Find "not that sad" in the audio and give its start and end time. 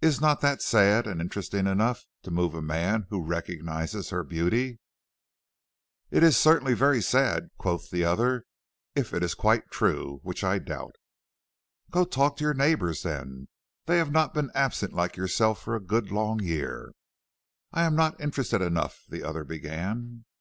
0.20-1.06